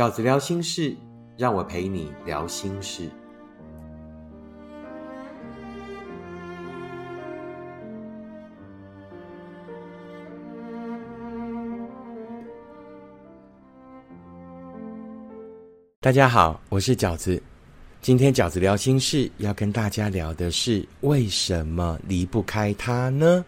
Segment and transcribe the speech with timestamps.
[0.00, 0.96] 饺子聊心事，
[1.36, 3.06] 让我陪你聊心事。
[16.00, 17.42] 大家好，我是饺子。
[18.00, 23.44] 今天饺子聊心事，要跟大家聊的是为什么离不开他呢？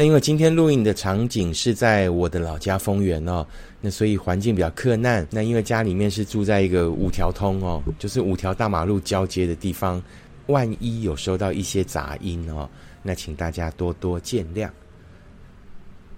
[0.00, 3.46] 那因为今天录影的场景是在我的老家丰原哦，
[3.82, 5.28] 那所以环境比较客难。
[5.30, 10.02] 那因为家里面是住在一个五条通哦，就是五条大马路交接的地方，
[10.46, 12.66] 万一有收到一些杂音哦，
[13.02, 14.70] 那请大家多多见谅。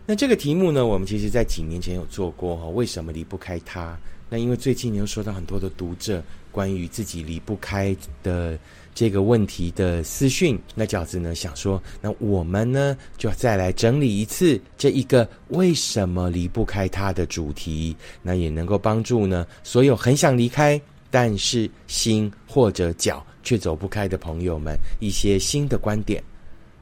[0.06, 3.98] 那这个题目呢，我们其实在几年前有做过哈，为什么离不开它？
[4.30, 8.56] 那因为最近又收到很多的读者关于自己离不开的。
[8.94, 20.78] 这个问题的私讯，那饺子呢想说，那我们呢就再来整理一次这一个为什么离不开他的主题，那也能够帮助呢所有很想离开，
[21.10, 26.22] 但是心或者脚却走不开的朋友们一些新的观点。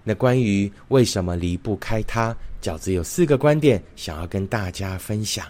[0.02, 5.46] 那关于为什么离不开他，饺子有四个观点想要跟大家分享。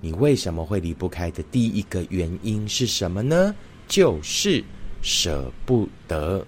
[0.00, 3.54] 你为什么会离不开的第一个原因是什么呢？
[3.86, 4.64] 就是。
[5.02, 6.44] 舍不得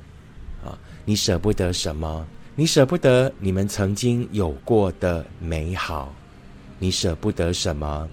[0.62, 0.78] 啊！
[1.06, 2.27] 你舍不得什么？
[2.55, 6.14] 你舍不得你们曾经有过的美好。
[6.78, 8.06] 你舍不得什么？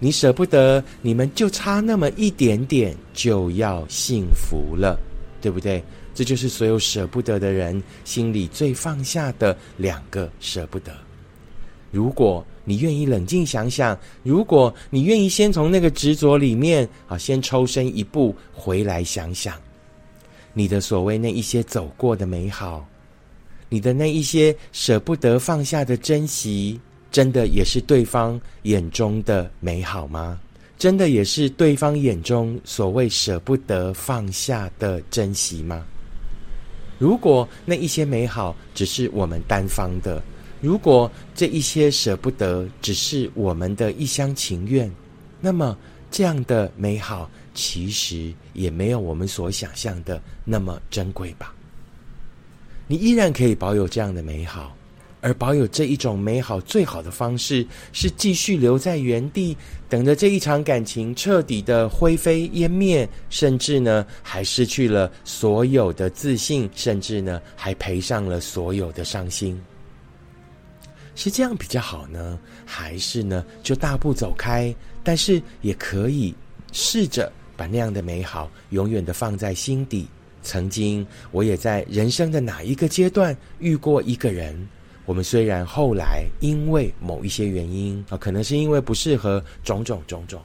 [0.00, 4.98] 你舍不得你们就差那么一点点就要幸福了，
[5.40, 5.80] 对不对？
[6.12, 10.92] 这就是所有舍不得的人心里最放下的两个舍不得。
[11.96, 19.54] 如果你愿意冷静想想，如果你愿意先从那个执着里面啊，先抽身一步回来想想。
[20.52, 22.86] 你的所谓那一些走过的美好，
[23.70, 26.78] 你的那一些舍不得放下的珍惜，
[27.10, 30.38] 真的也是对方眼中的美好吗？
[30.76, 35.82] 真的也是对方眼中所谓舍不得放下的珍惜吗？
[36.98, 40.22] 如果那一些美好只是我们单方的，
[40.60, 44.90] 如果这一些舍不得只是我们的一厢情愿，
[45.40, 45.76] 那么
[46.10, 47.30] 这样的美好。
[47.58, 51.54] 其实也没有我们所想象的那么珍贵吧。
[52.86, 54.76] 你依然可以保有这样的美好，
[55.22, 59.56] 而保有这一种美好最好的方式是继续留在原地，
[59.88, 69.58] 等着这一场感情彻底的灰飞烟灭，甚至呢还失去了所有的自信，甚至呢还赔上了所有的伤心。
[71.16, 74.72] 是这样比较好呢，还是呢就大步走开？
[75.02, 76.32] 但是也可以
[76.70, 77.32] 试着。
[77.58, 80.06] 把那样的美好永远的放在心底。
[80.42, 84.68] 曾经，我也在人生的哪一个阶段遇过一个人。
[85.06, 90.38] 我们虽然后来因为某一些原因啊，可能是因为不适合种种种种，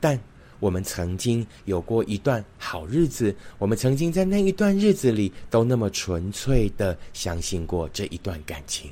[0.00, 0.18] 但
[0.60, 3.36] 我们曾经有过一段好日子。
[3.58, 8.90] 我们曾经在那一段日子里都那么纯粹的相信过这一段感情。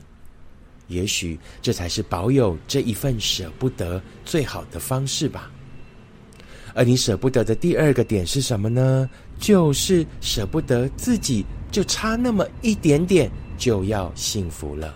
[0.88, 5.50] 也许这才是保有这一份舍不得最好的方式吧。
[6.74, 9.08] 而你舍不得的第二个点是什么呢？
[9.38, 14.94] 就是舍不得自己就差那么一点点就要幸福了。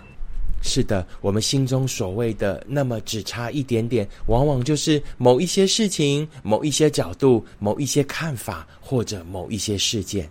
[0.65, 10.31] 是的，我们心中所谓的那么只差一点点，往往就是某一些事情、某一些角度、某一些看法或者某一些事件。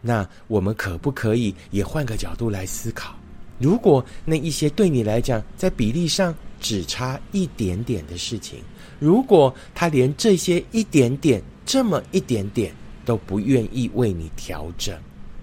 [0.00, 3.12] 那我们可不可以也换个角度来思考？
[3.60, 8.58] 如果那一些对你来讲在比例上只差一点点的事情，
[8.98, 14.98] 如果他连这些一点点、这么一点点都不愿意为你调整，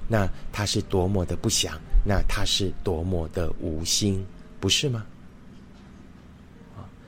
[0.07, 4.25] 那他是多么的不想，那他是多么的无心，
[4.59, 5.05] 不是吗？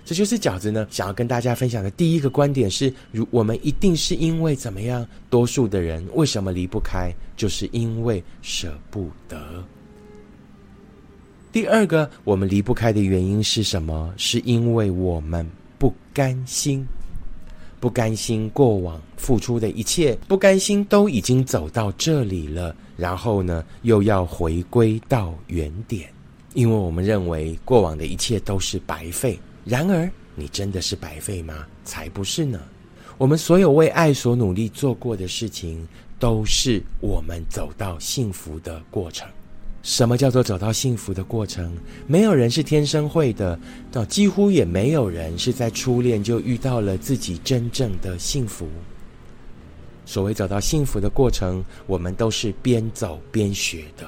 [0.06, 5.06] 这就是饺子呢想要跟大家分享的第一个观点是：如我们一定是因为怎么样？
[5.30, 7.14] 多数的人为什么离不开？
[7.38, 9.64] 就是因为舍不得。
[11.52, 14.14] 第二个，我们离不开的原因是什么？
[14.18, 15.46] 是因为我们。
[15.80, 16.86] 不甘心，
[17.80, 26.12] 不甘心过往付出的一切，不甘心都已经走到这里了，然后呢，又要回归到原点，
[26.54, 29.40] 因为我们认为过往的一切都是白费。
[29.64, 31.66] 然而，你真的是白费吗？
[31.86, 32.60] 才不是呢！
[33.18, 35.88] 我们所有为爱所努力做过的事情，
[36.20, 39.26] 都是我们走到幸福的过程。
[39.90, 41.76] 什么叫做走到幸福的过程？
[42.06, 43.60] 没有人是天生会的，
[43.92, 48.70] 到几乎也没有人是在初恋就遇到了自己真正的幸福。
[50.06, 54.08] 所谓走到幸福的过程，我们都是边走边学的。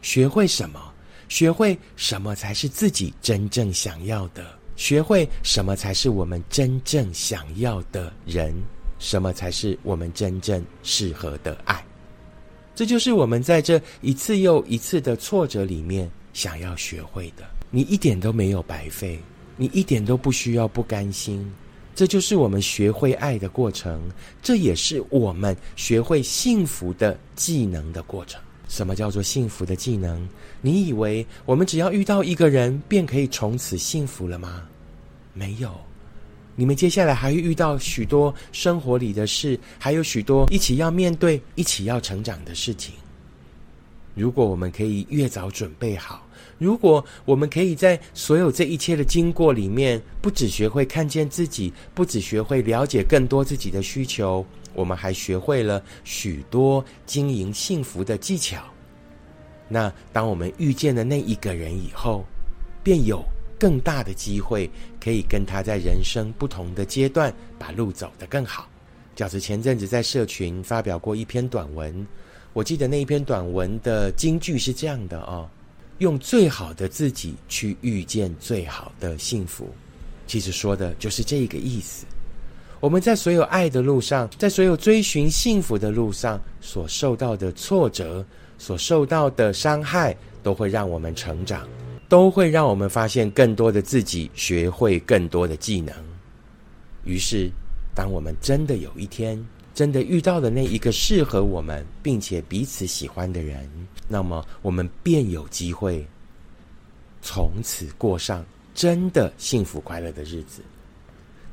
[0.00, 0.80] 学会什么？
[1.28, 4.42] 学会什么才是自己真正想要的？
[4.76, 8.54] 学会什么才是我们真正想要的人，
[8.98, 11.84] 什么才是我们真正适合的爱。
[12.78, 17.42] 这就是我们在这一次又一次的挫折里面想要学会的。
[17.72, 19.18] 你一点都没有白费，
[19.56, 21.44] 你一点都不需要不甘心。
[21.92, 24.00] 这就是我们学会爱的过程，
[24.40, 28.40] 这也是我们学会幸福的技能的过程。
[28.68, 30.28] 什么叫做幸福的技能？
[30.60, 34.62] 你以为我们只要遇到一个人便可以从此幸福了吗？
[35.34, 35.74] 没有，
[36.60, 42.92] 你们接下来还会遇到许多生活里的事，还有许多一起要面对、一起要成长的事情。
[44.16, 46.26] 如果我们可以越早准备好，
[46.58, 54.44] 如果我们可以在所有这一切的经过里面，不只学会看见自己，不只学会了解更多自己的需求。
[54.74, 58.64] 我们还学会了许多经营幸福的技巧。
[59.68, 62.24] 那当我们遇见了那一个人以后，
[62.82, 63.24] 便有
[63.58, 64.70] 更大的机会
[65.00, 68.68] 可以跟他在人生不同的阶段把路走得更好。
[69.16, 72.06] 饺子前阵子在社群发表过一篇短文，
[72.52, 75.48] 我记得那一篇短文的金句是这样的哦：
[75.98, 79.68] 用最好的自己去遇见最好的幸福。
[80.26, 82.06] 其实说的就是这个意思。
[82.80, 88.24] 我们在所有爱的路上，在所有追寻幸福的路上，所受到的挫折、
[88.56, 91.68] 所受到的伤害，都会让我们成长，
[92.08, 95.94] 都会让我们发现更多的自己，学会更多的技能。
[97.04, 97.50] 于是，
[97.94, 99.38] 当我们真的有一天，
[99.74, 103.68] 真的遇到了那一个适合我们并且彼此喜欢的人，
[104.08, 106.06] 那么我们便有机会
[107.20, 108.44] 从此过上
[108.74, 110.62] 真的幸福快乐的日子。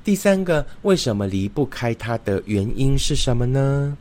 [0.03, 3.97] 第三个，为什么离不开他的原因是什么呢？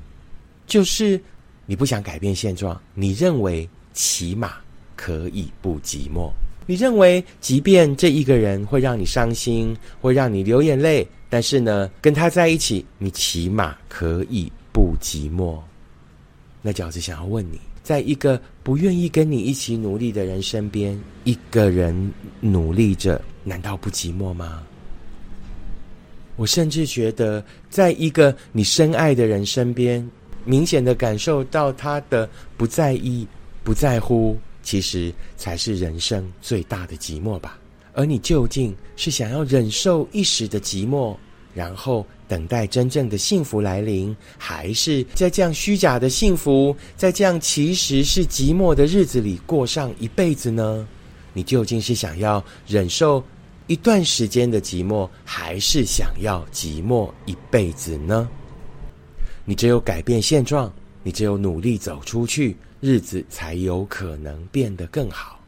[0.67, 1.21] 就是
[1.67, 4.55] 你不想改变现状，你认为起码
[4.95, 6.31] 可以不寂寞。
[6.67, 15.59] 你认为，即便这一个人会让你伤心，会让你流眼泪，但是呢，跟他在一起，你起码可以不寂寞。
[16.63, 24.63] 那饺子想要问你，在一个不愿意跟你一起努力的人身边，一个人努力着，难道不寂寞吗？
[26.37, 30.11] 我甚至觉得，在一个你深爱的人身边，
[30.45, 33.27] 明显的感受到他的不在意、
[33.63, 37.57] 不在乎，其实才是人生最大的寂寞吧。
[37.93, 41.17] 而你究竟是想要忍受一时的寂寞，
[41.55, 50.85] 然后等待真正的幸福来临，还是在这样虚假的幸福，在这样其实是寂寞的日子里过上一辈子呢？
[51.33, 53.23] 你究竟是想要忍受？
[53.67, 58.29] 一段时间的寂寞，还是想要寂寞一辈子呢？
[59.45, 60.71] 你只有改变现状，
[61.03, 65.41] 你只有努力走出去，日子才有可能变得更好，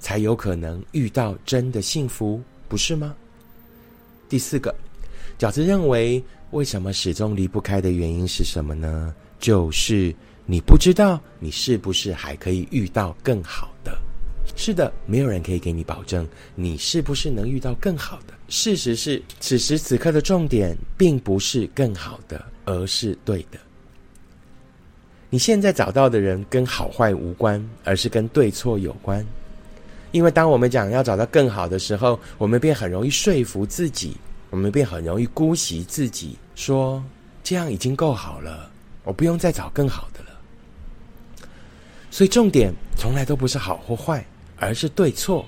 [0.00, 3.14] 才有可能遇到真的幸福，不是吗？
[4.28, 4.74] 第四个，
[5.38, 6.20] 饺子认为，
[6.50, 9.14] 为什么始终离不开的原因是什么呢？
[9.38, 10.12] 就是
[10.46, 13.96] 你不知道，你是不是还可以遇到更好的。
[14.56, 16.26] 是的，没有人可以给你保证
[16.56, 18.34] 你是不是能遇到更好的。
[18.48, 23.60] 事实是，此时此刻的重点并不是更好的，而是对的。
[25.30, 29.24] 你现在找到的人跟好坏无关，而是跟对错有关。
[30.10, 34.16] 因为当我们讲要找到更好的时候，我们便很容易说服自己，
[34.50, 37.02] 我们便很容易姑息自己，说
[37.42, 38.70] 这样已经够好了，
[39.04, 41.48] 我不用再找更好的了。
[42.10, 44.24] 所以重点从来都不是好或坏。
[44.60, 45.46] 而是对错，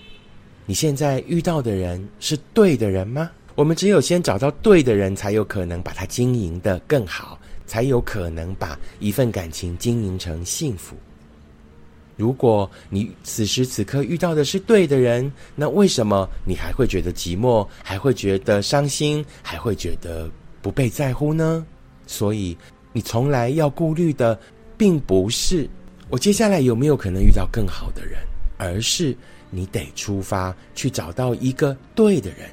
[0.66, 3.28] 你现在遇到的人是对的人吗？
[3.56, 7.36] 我们只有先找到对的人，才有可能把它经营的更好，
[7.70, 10.96] 才有可能把一份感情经营成幸福。
[12.16, 20.28] 如果你此时此刻遇到的是对的人，那为什么你还会觉得寂寞，还会觉得伤心，还会觉得
[20.60, 21.64] 不被在乎呢？
[22.08, 22.58] 所以，
[22.92, 24.36] 你从来要顾虑的，
[24.76, 25.70] 并不是
[26.08, 28.18] 我接下来有没有可能遇到更好的人。
[28.58, 29.16] 而是
[29.48, 32.50] 你得出发去找到一个对的人，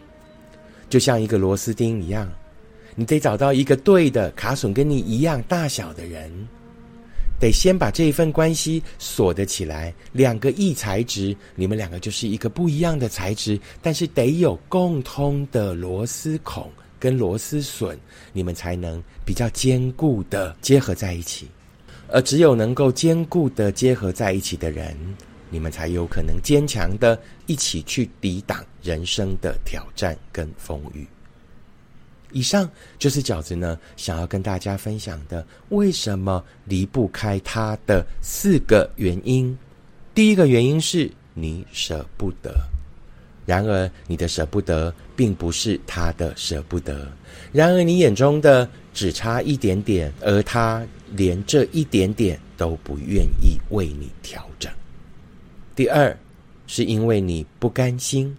[0.87, 2.31] 就像一个螺丝钉一样，
[2.99, 6.31] 你得找到一个对的卡榫跟你一样大小的人，
[7.39, 9.93] 得先把这一份关系锁得起来。
[10.11, 16.67] 两个异材质，你们两个就是一个不一样的材质，但是得有共通的螺丝孔
[16.99, 17.95] 跟螺丝笋，
[18.33, 21.47] 你们才能比较坚固的结合在一起。
[22.09, 24.97] 而只有能够坚固的结合在一起的人。
[25.49, 31.07] 你们才有可能坚强的一起去抵挡人生的挑战跟风雨。
[32.31, 32.69] 以上
[32.99, 39.57] 就是饺子呢想要跟大家分享的，为什么离不开他的四个原因。
[40.13, 42.55] 第一个原因是你舍不得，
[43.45, 47.07] 然而你的舍不得，并不是他的舍不得。
[47.51, 54.71] 然而你眼中的只差一点点，而他连这一点点都不愿意为你调整。
[55.75, 56.17] 第二，
[56.65, 58.35] 是因为你不甘心。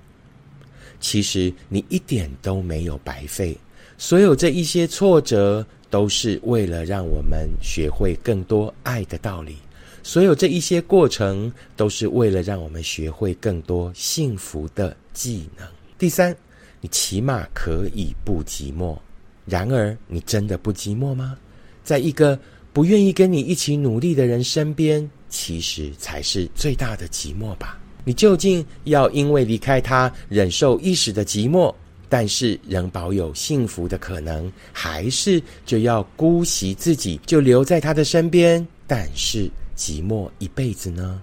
[1.01, 3.57] 其实你一点都没有白费，
[4.01, 9.57] 所有这一些挫折，都是为了让我们学会更多爱的道理。
[10.05, 15.67] 所有这一些过程，都是为了让我们学会更多幸福的技能。
[15.99, 16.35] 第三，
[16.81, 18.97] 你起码可以不寂寞。
[19.45, 21.37] 然而，你真的不寂寞吗？
[21.83, 22.39] 在一个
[22.73, 27.81] 不愿意跟你一起努力的人身边，其实才是最大的寂寞吧。
[28.05, 31.75] 你究竟要因为离开他忍受一时的寂寞，
[32.09, 41.21] 但是仍保有幸福的可能，还是就要姑息自己，就留在他的身边，但是寂寞一辈子呢？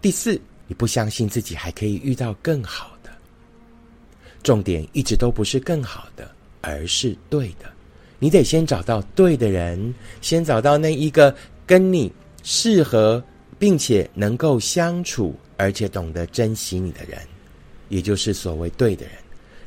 [0.00, 3.10] 第四，你不相信自己还可以遇到更好的。
[4.42, 6.30] 重点一直都不是更好的，
[6.60, 7.70] 而是对的。
[8.18, 11.34] 你得先找到对的人，先找到那一个
[11.66, 13.22] 跟你适合
[13.58, 15.34] 并且能够相处。
[15.60, 17.18] 而且懂得珍惜你的人，
[17.88, 19.14] 也就是所谓对的人，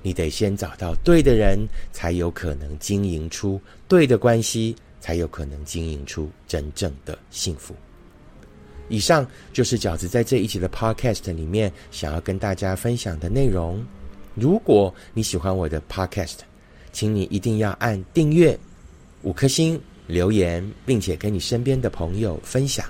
[0.01, 1.59] 你得先找到对的人，
[1.91, 7.75] 才有可能经营出对的关系，才有可能经营出真正的幸福。
[8.89, 13.81] 以上就是饺子在这一期的 Podcast 里面想要跟大家分享的内容。
[14.35, 16.39] 如果你喜欢我的 Podcast，
[16.91, 18.57] 请你一定要按订阅、
[19.21, 22.85] 五颗星、留言，并且跟你身边的朋友分享。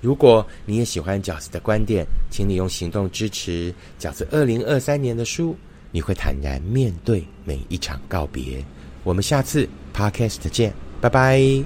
[0.00, 5.56] 如果你也喜欢饺子的观点，请你用行动支持饺子二零二三年的书。
[5.94, 8.64] 你会坦然面对每一场告别。
[9.04, 11.64] 我们下次 podcast 见，拜拜。